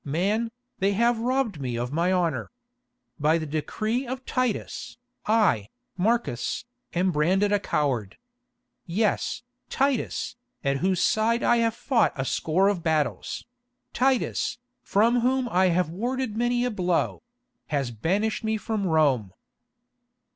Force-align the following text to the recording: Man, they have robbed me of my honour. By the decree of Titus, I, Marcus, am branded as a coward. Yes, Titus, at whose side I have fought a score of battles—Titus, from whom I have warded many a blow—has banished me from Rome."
Man, 0.03 0.49
they 0.79 0.93
have 0.93 1.19
robbed 1.19 1.61
me 1.61 1.75
of 1.77 1.91
my 1.93 2.11
honour. 2.11 2.49
By 3.19 3.37
the 3.37 3.45
decree 3.45 4.07
of 4.07 4.25
Titus, 4.25 4.97
I, 5.27 5.67
Marcus, 5.95 6.65
am 6.95 7.11
branded 7.11 7.51
as 7.51 7.57
a 7.57 7.59
coward. 7.59 8.17
Yes, 8.87 9.43
Titus, 9.69 10.37
at 10.63 10.77
whose 10.77 11.03
side 11.03 11.43
I 11.43 11.57
have 11.57 11.75
fought 11.75 12.13
a 12.15 12.25
score 12.25 12.67
of 12.67 12.81
battles—Titus, 12.81 14.57
from 14.81 15.19
whom 15.19 15.47
I 15.49 15.65
have 15.67 15.91
warded 15.91 16.35
many 16.35 16.65
a 16.65 16.71
blow—has 16.71 17.91
banished 17.91 18.43
me 18.43 18.57
from 18.57 18.87
Rome." 18.87 19.31